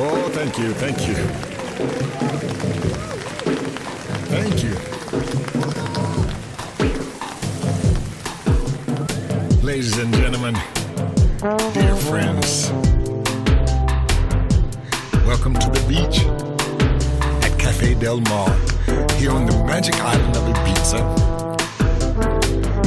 [0.00, 1.14] Oh, thank you, thank you.
[4.30, 4.70] Thank you.
[9.60, 10.54] Ladies and gentlemen,
[11.74, 12.70] dear friends,
[15.26, 16.24] welcome to the beach
[17.44, 18.50] at Cafe Del Mar
[19.16, 21.00] here on the magic island of Ibiza.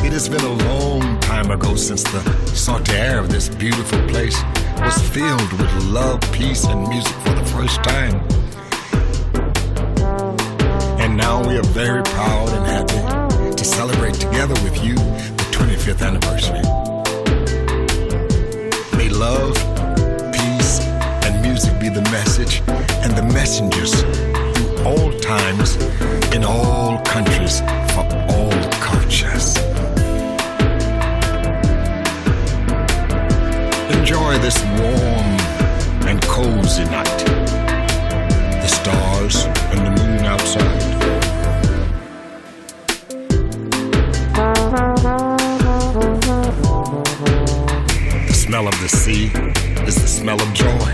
[0.05, 2.21] It has been a long time ago since the
[2.55, 4.41] salty air of this beautiful place
[4.81, 8.15] was filled with love, peace, and music for the first time.
[10.99, 16.01] And now we are very proud and happy to celebrate together with you the 25th
[16.01, 16.61] anniversary.
[18.97, 19.55] May love,
[20.33, 20.79] peace,
[21.25, 22.61] and music be the message
[23.03, 25.75] and the messengers through all times,
[26.33, 27.59] in all countries,
[27.93, 29.70] for all cultures.
[34.11, 35.39] Enjoy this warm
[36.05, 37.19] and cozy night.
[38.61, 40.81] The stars and the moon outside.
[48.27, 49.27] The smell of the sea
[49.87, 50.91] is the smell of joy.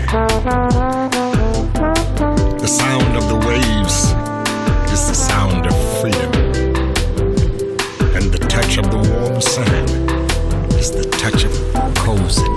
[2.60, 4.14] The sound of the waves
[4.92, 6.32] is the sound of freedom.
[8.14, 9.90] And the touch of the warm sand
[10.78, 12.47] is the touch of coziness.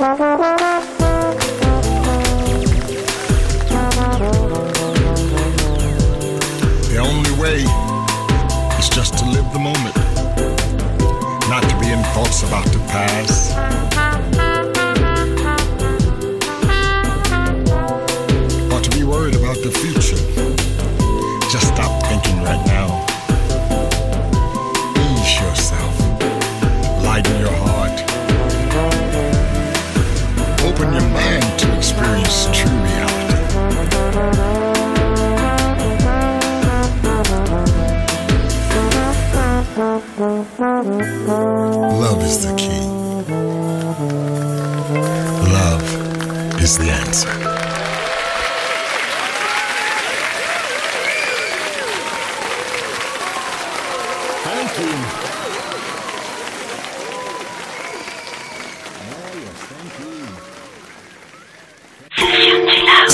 [0.00, 0.06] The
[6.96, 7.56] only way
[8.78, 9.94] is just to live the moment,
[11.50, 13.52] not to be in thoughts about the past.
[18.72, 20.16] Or to be worried about the future.
[21.50, 21.89] Just stop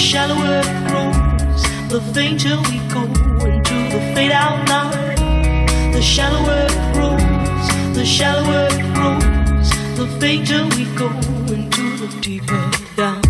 [0.00, 3.02] shallower it grows, the fainter we go
[3.44, 5.92] into the fade out line.
[5.92, 11.08] The shallower it grows, the shallower it grows, the fainter we go
[11.54, 13.20] into the deeper down.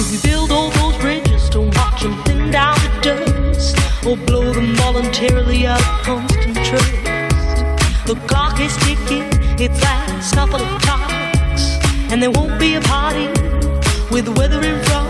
[0.00, 3.76] If we build all those bridges, don't watch them thin down the dust,
[4.06, 7.04] or blow them voluntarily out of constant trust.
[8.06, 9.28] The clock is ticking,
[9.60, 11.76] it lasts couple of talks,
[12.10, 13.26] and there won't be a party
[14.10, 15.09] with the weather in front.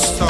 [0.00, 0.29] star.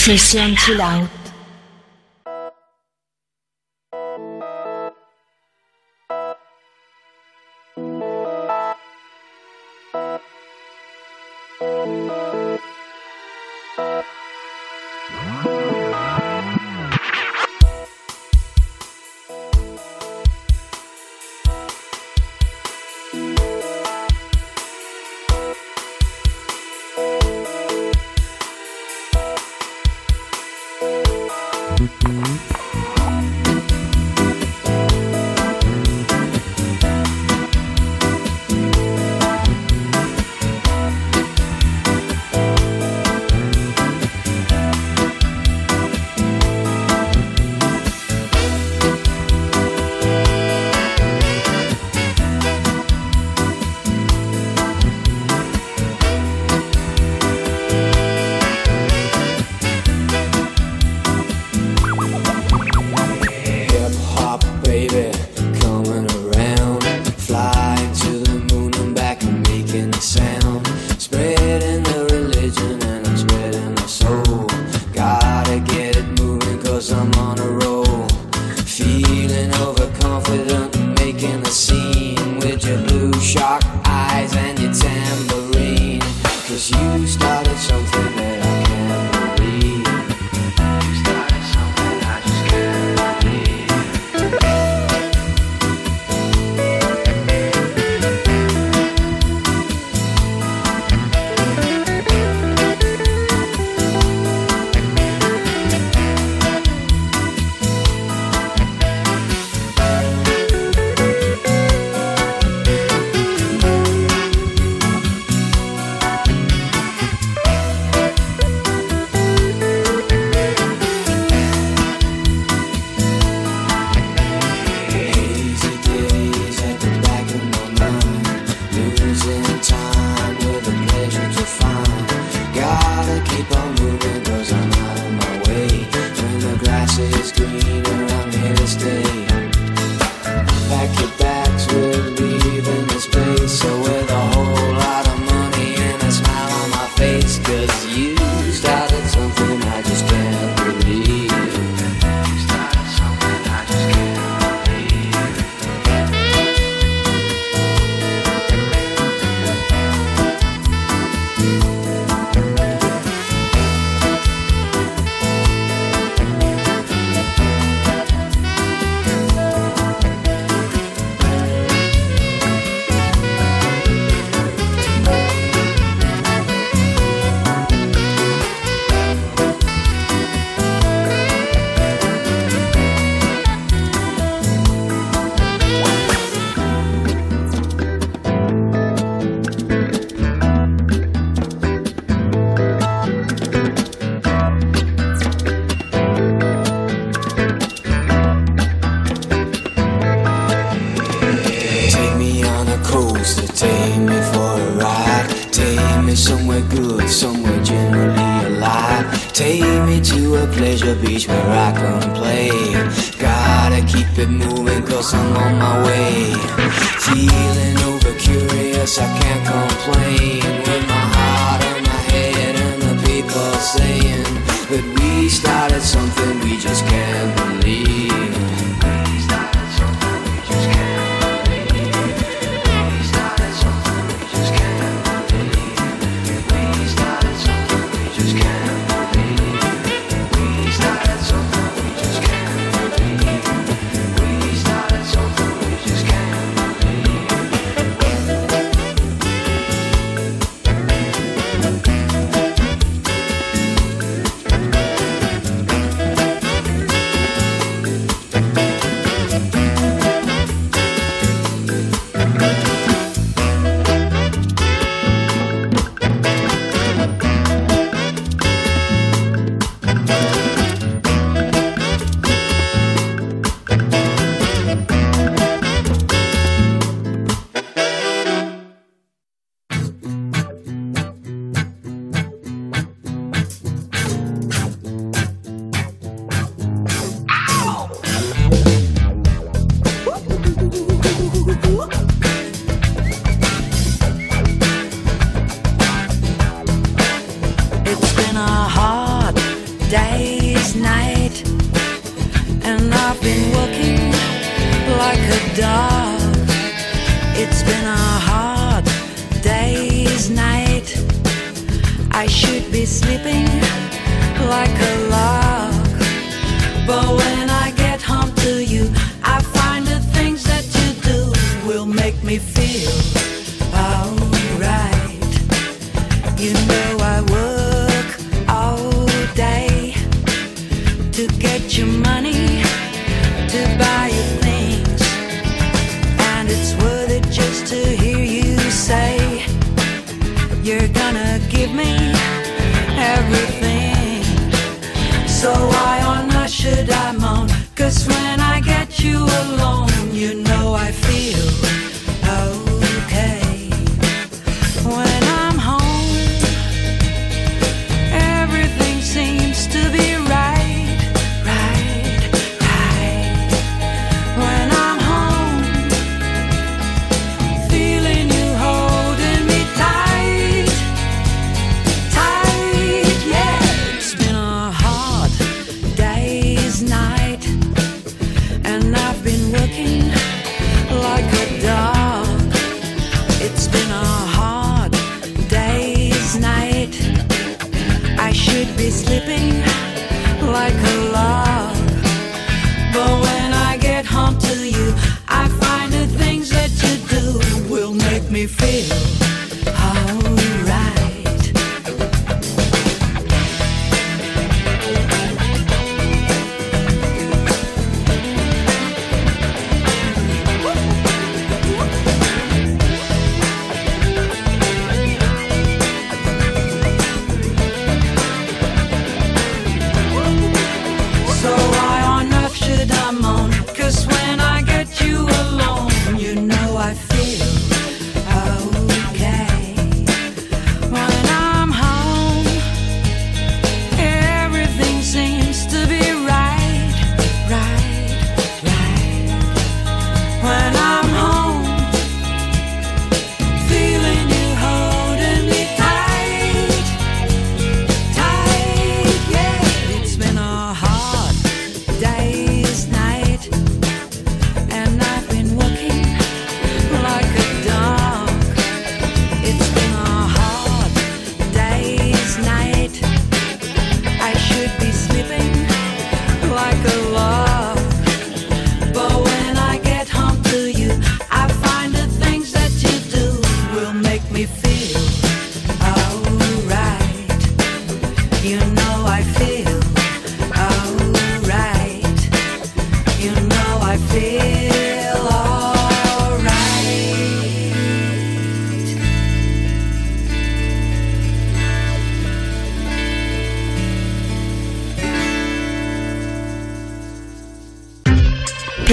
[0.00, 1.19] FM, sesión chill out.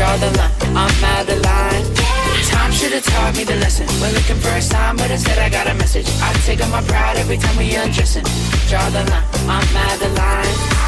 [0.00, 0.50] draw the line.
[0.74, 1.84] I'm out of line.
[2.48, 3.86] Time should have taught me the lesson.
[4.00, 6.08] We're looking for a sign, but instead I got a message.
[6.22, 8.24] I take up my pride every time we undressing.
[8.70, 9.28] Draw the line.
[9.44, 10.79] I'm out of line.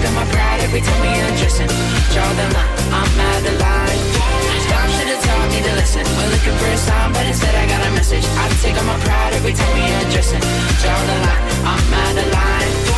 [0.00, 1.68] take on my pride every time we undressing.
[2.12, 4.00] Draw them up, I'm out of line.
[4.64, 6.04] Stop should've taught me to listen.
[6.16, 8.24] We're looking for a sign, but instead I got a message.
[8.24, 10.40] I take on my pride every time we undressing.
[10.80, 12.89] Draw the line, I'm out of line.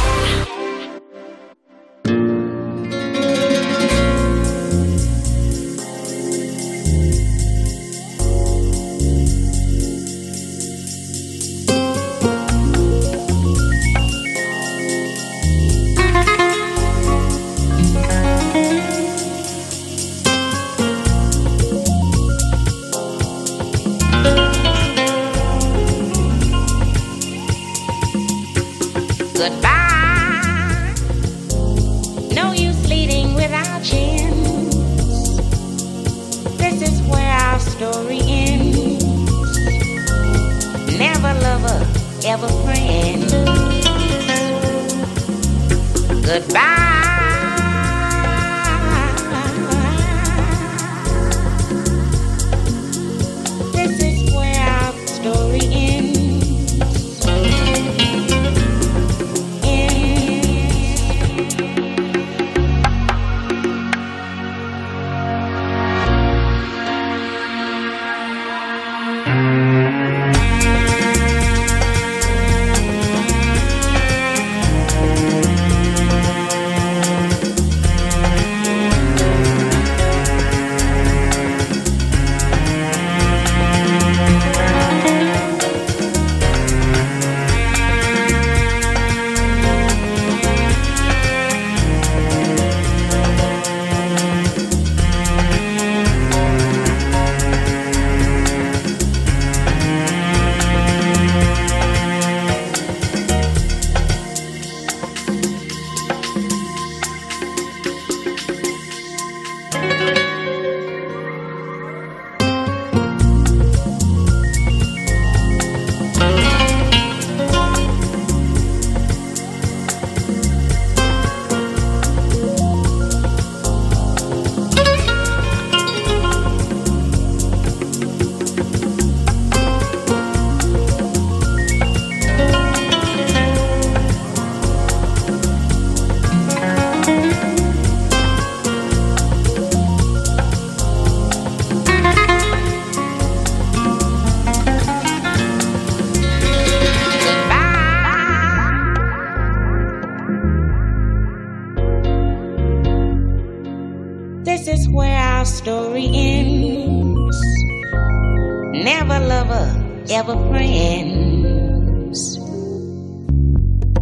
[160.22, 162.38] ever friends.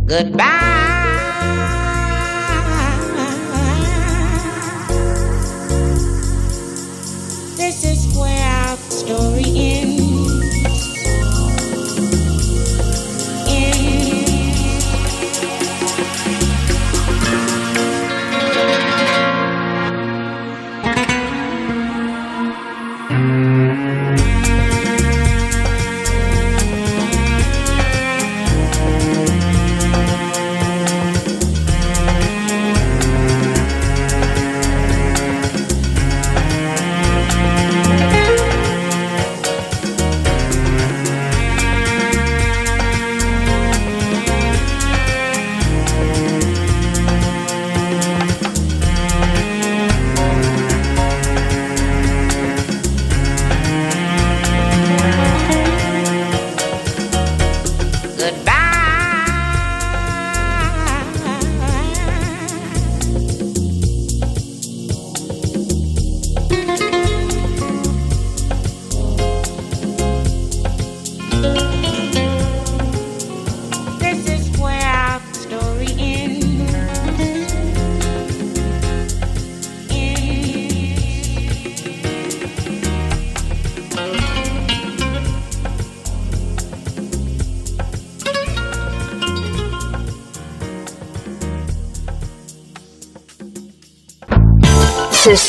[0.04, 0.69] Goodbye.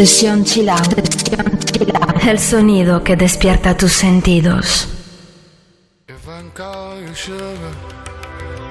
[0.00, 0.70] Sesión Chill
[2.26, 4.88] El sonido que despierta tus sentidos.
[6.08, 7.74] If I call you sugar,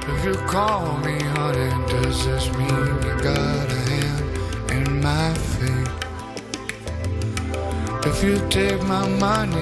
[0.07, 4.23] if you call me honey, does this mean you got a hand
[4.71, 5.91] in my fate?
[8.07, 9.58] If you take my money,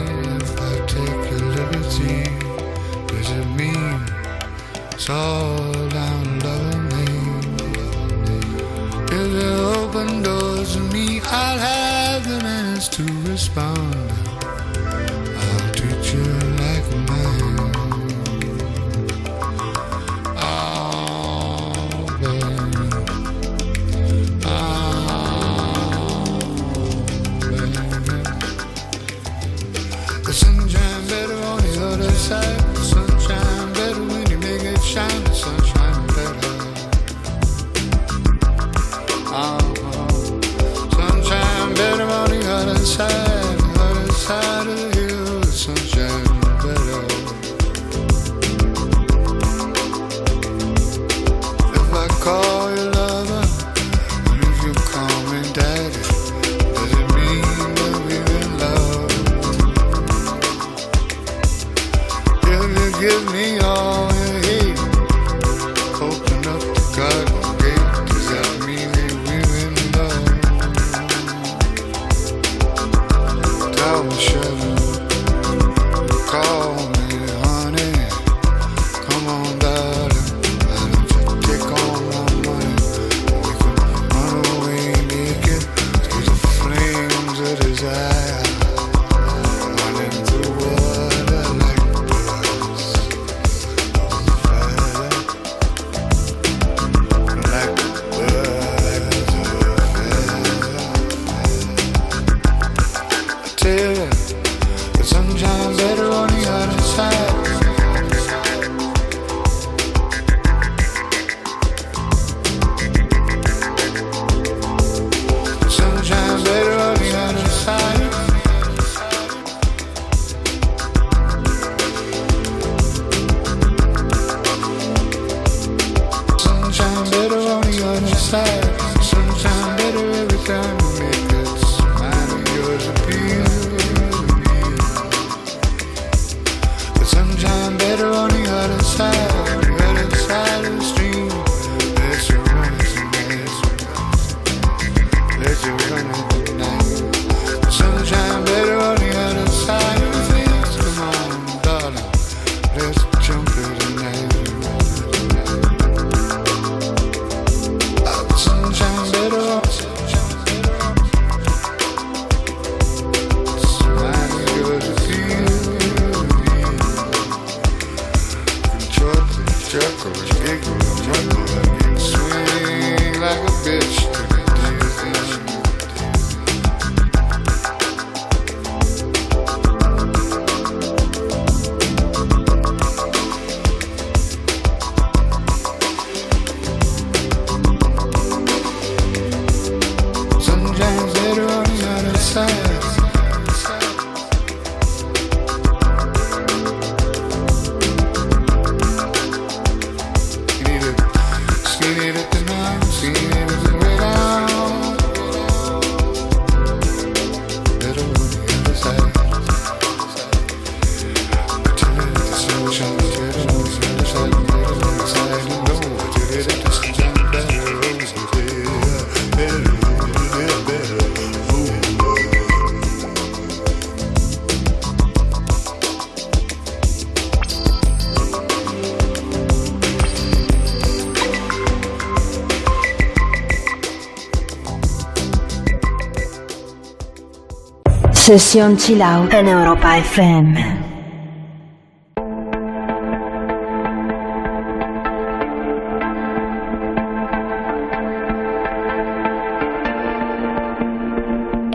[238.28, 239.32] Sesión Chill Out.
[239.32, 240.58] En Europa FM.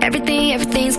[0.03, 0.99] Everything, everything's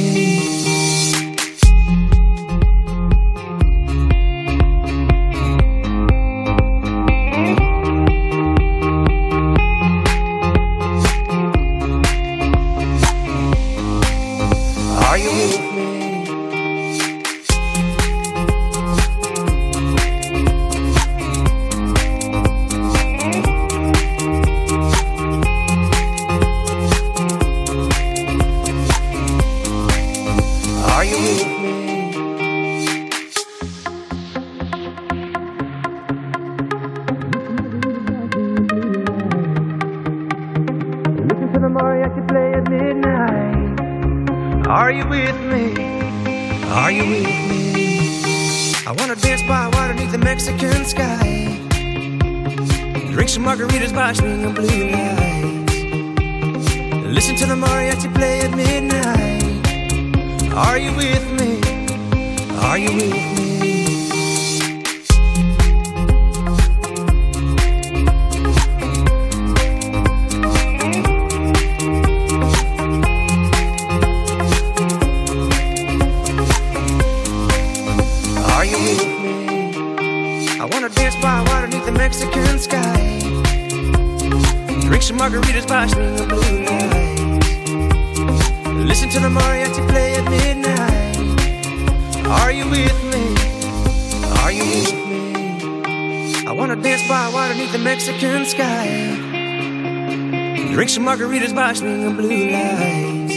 [101.81, 103.35] ring of blue lights.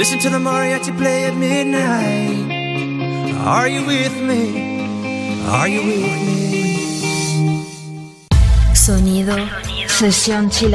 [0.00, 2.50] Listen to the mariachi play at midnight.
[3.56, 4.42] Are you with me?
[5.46, 6.44] Are you with me?
[8.74, 9.88] Sonido, Sonido.
[9.88, 10.74] sesión chill.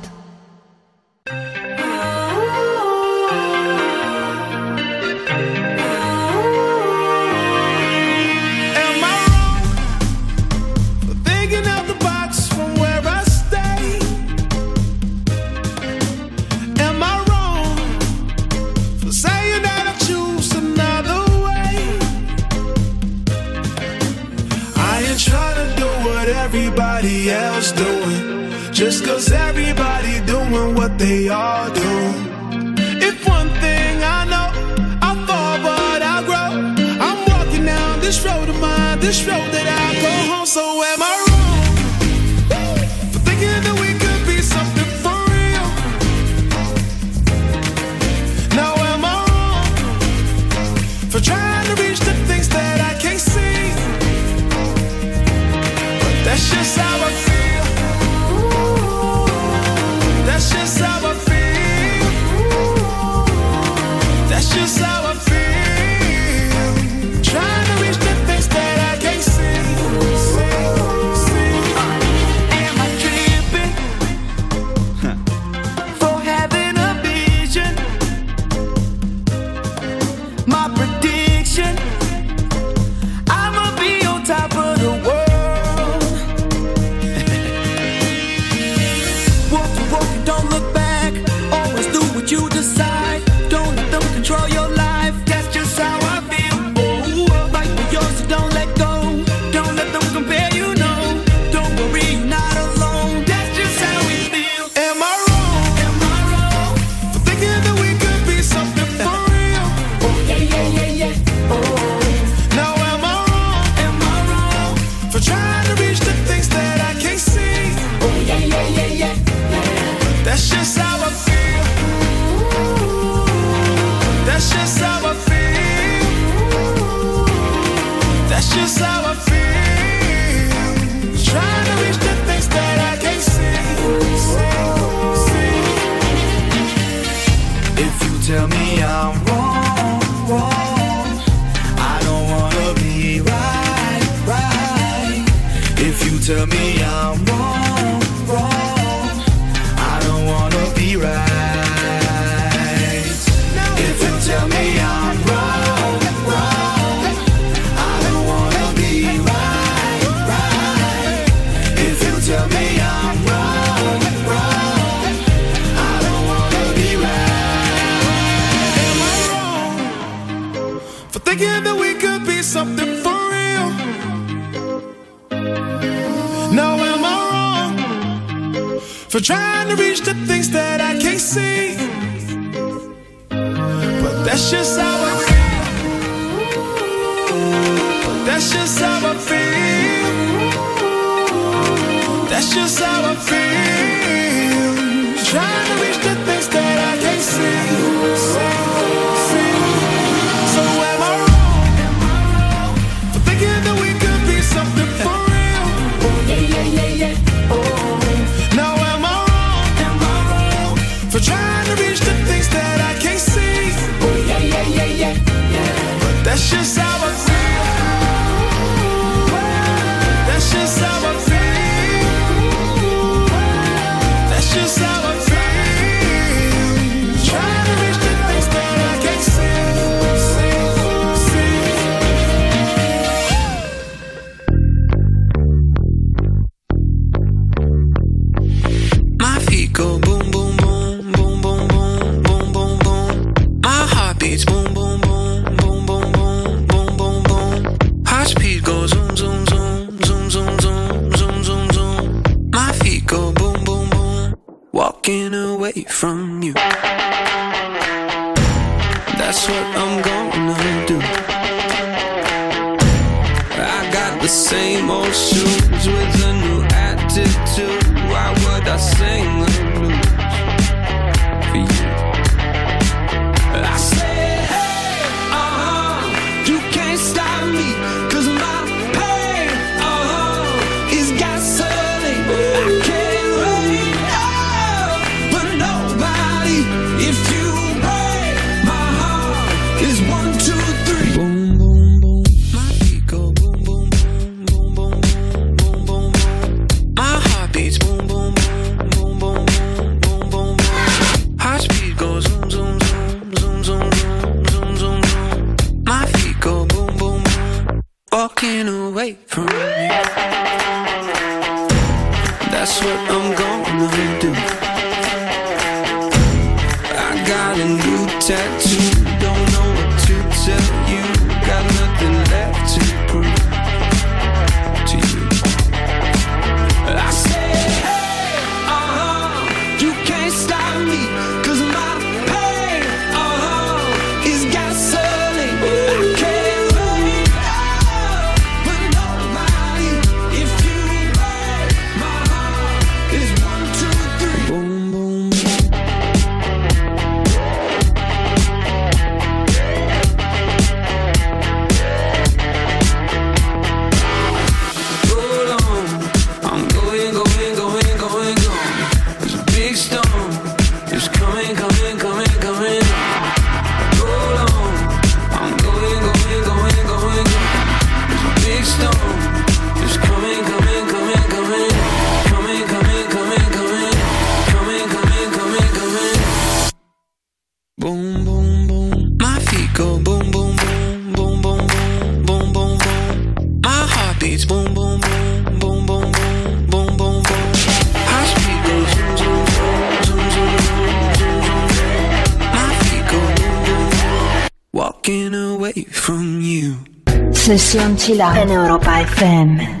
[397.61, 399.80] Sesión Chila en Europa FM.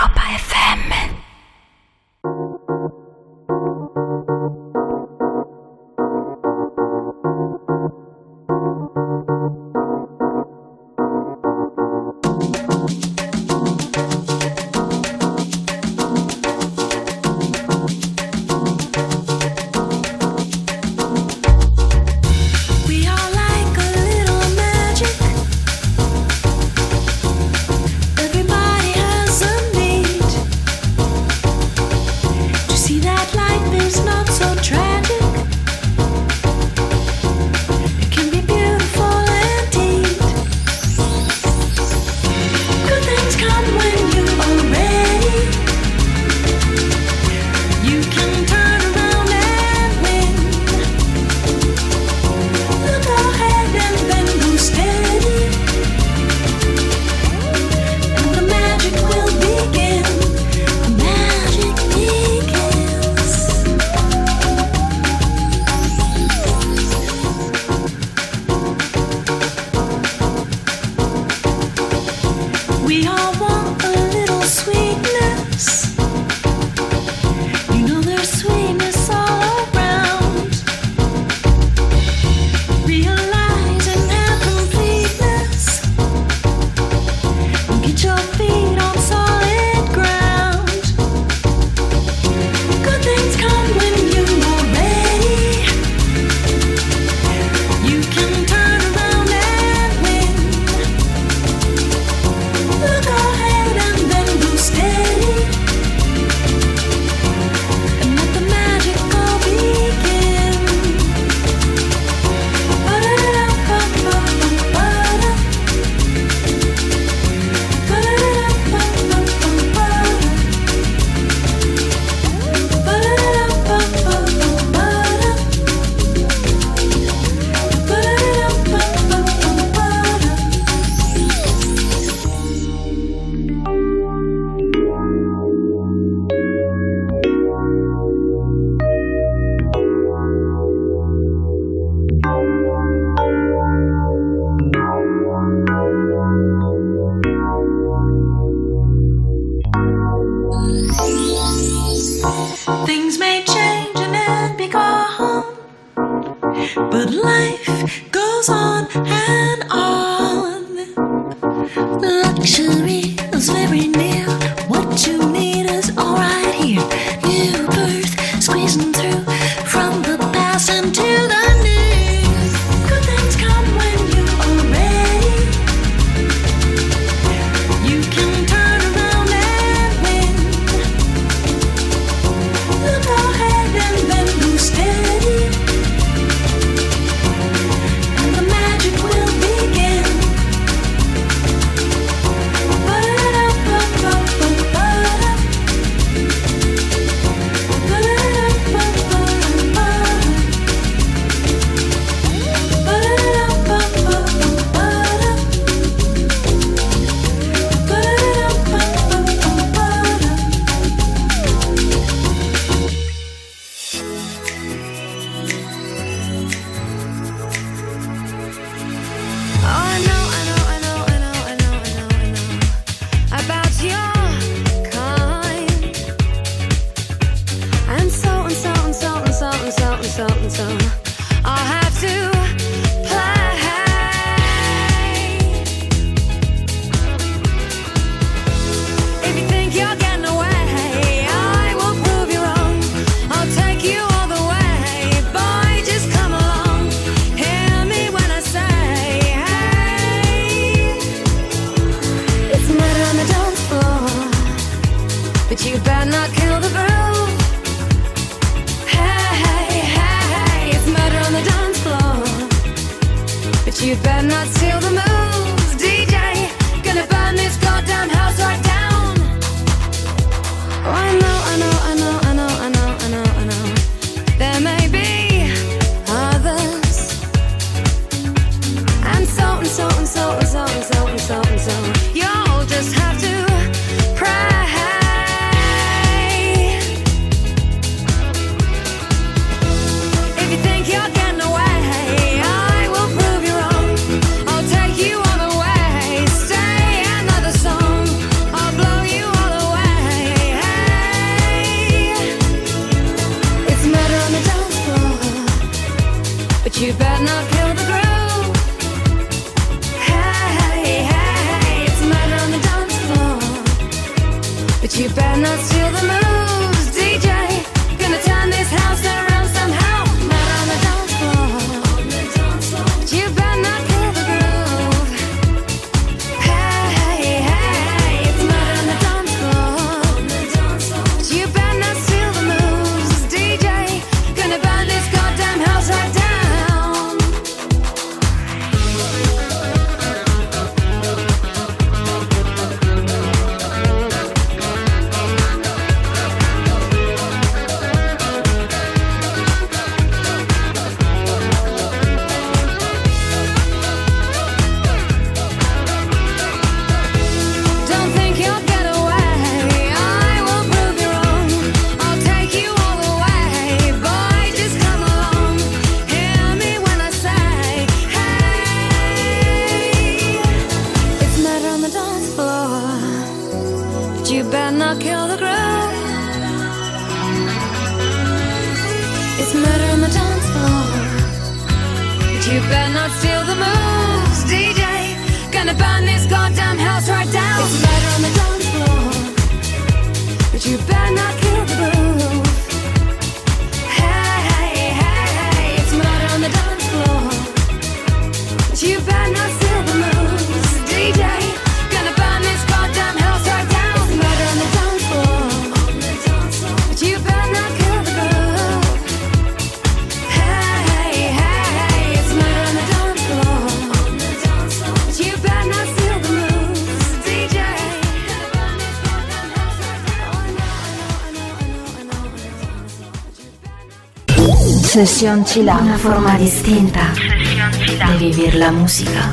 [425.01, 429.31] Sesión Chila, una forma distinta de vivir la música.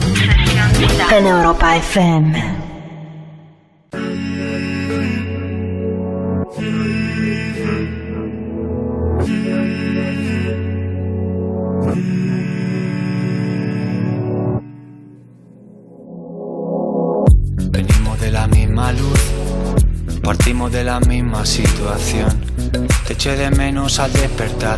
[1.15, 2.57] En Europa FM.
[17.71, 19.21] Venimos de la misma luz,
[20.23, 22.31] partimos de la misma situación.
[23.07, 24.78] Te eché de menos al despertar,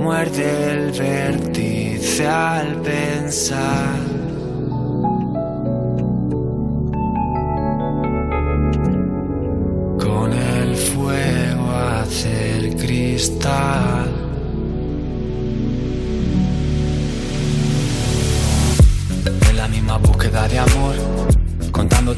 [0.00, 3.98] Muerde el vértice al pensar.
[9.98, 13.89] Con el fuego hacer cristal.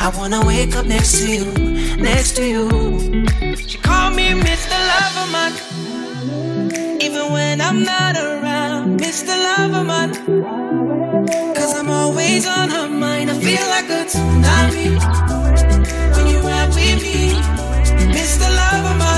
[0.00, 1.44] I wanna wake up next to you,
[1.96, 2.68] next to you.
[3.56, 4.76] She called me Mr.
[4.90, 5.52] Loverman.
[7.02, 9.34] Even when I'm not around, Mr.
[9.46, 10.14] Loverman.
[11.56, 13.30] Cause I'm always on her mind.
[13.30, 14.86] I feel like a tsunami
[16.14, 17.34] when you ride with me,
[18.14, 18.46] Mr.
[18.58, 18.98] Loverman.
[19.08, 19.17] Will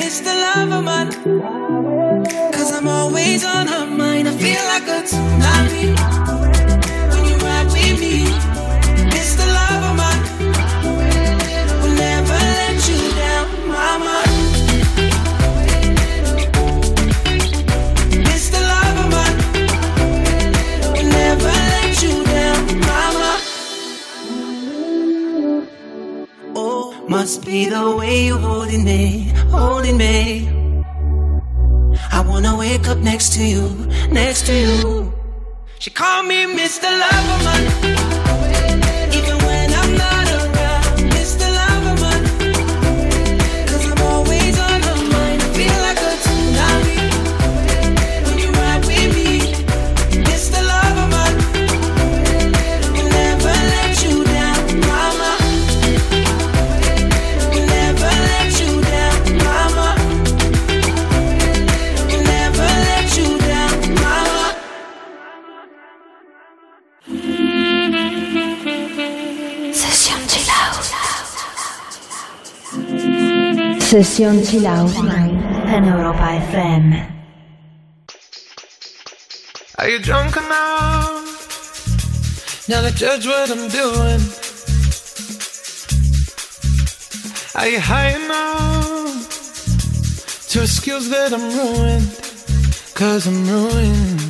[0.00, 0.32] Mr.
[0.44, 1.08] Loverman.
[2.52, 4.28] Cause I'm always on her mind.
[4.28, 5.84] I feel like a tsunami
[7.12, 8.24] when you ride with me,
[9.14, 9.44] Mr.
[9.56, 10.18] Loverman.
[11.82, 14.16] Will never let you down, mama.
[18.28, 18.58] Mr.
[18.70, 19.34] Loverman.
[20.94, 23.32] Will never let you down, mama.
[26.56, 30.48] Oh, must be the way you're holding me, holding me.
[32.12, 33.68] I wanna wake up next to you,
[34.10, 35.12] next to you.
[35.78, 36.88] She called me Mr.
[37.00, 37.79] Loverman.
[74.00, 77.06] Sesión Chill Out en Europa FM.
[79.76, 81.18] Are you drunk enough
[82.66, 84.20] now to judge what I'm doing?
[87.54, 89.28] Are you high enough
[90.48, 92.08] to excuse that I'm ruined?
[92.94, 94.20] Cause I'm ruined.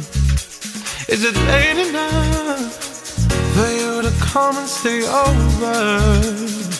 [1.06, 2.74] Is it late enough
[3.54, 6.79] for you to come and stay over?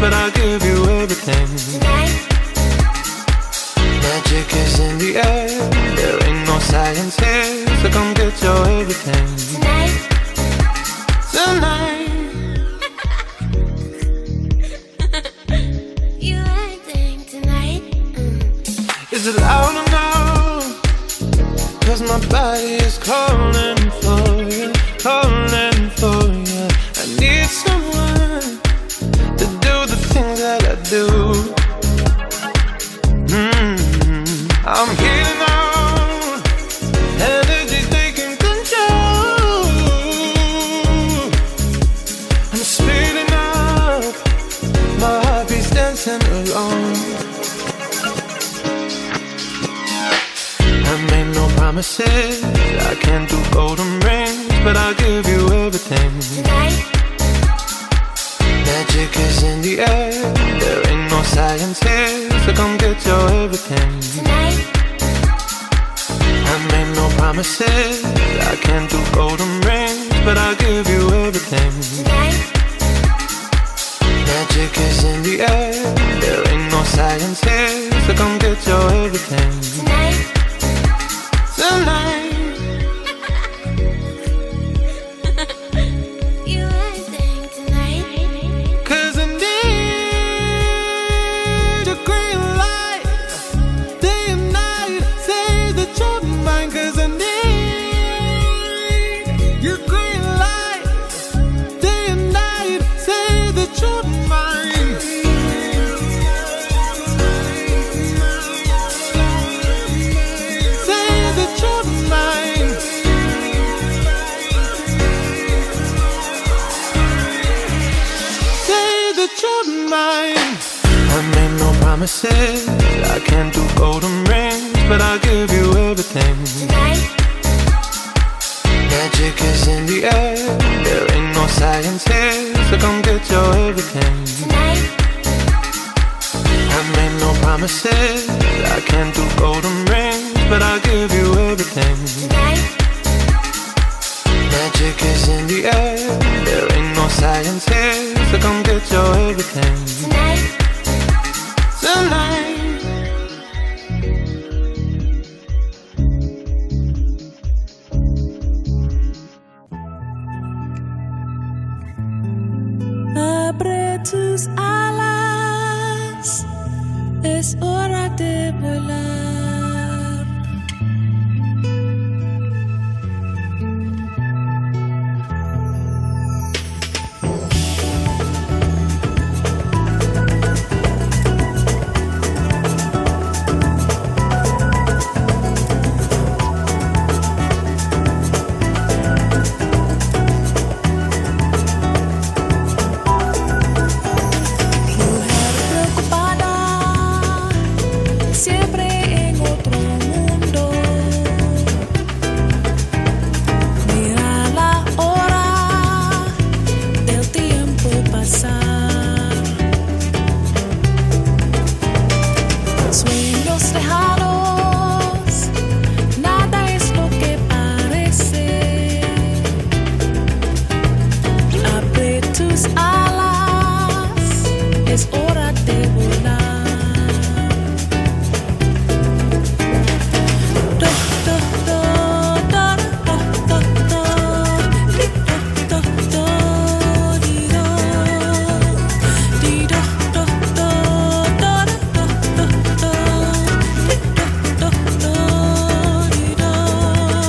[0.00, 1.46] but I'll give you everything.
[1.72, 2.14] tonight,
[4.02, 5.48] Magic is in the air,
[5.96, 9.26] there ain't no science here, so come get your everything.
[9.54, 9.94] tonight.
[11.32, 12.08] Tonight,
[16.18, 17.82] You acting tonight.
[18.14, 19.12] Mm.
[19.12, 20.66] is it loud enough?
[21.86, 25.69] Cause my body is calling for you, calling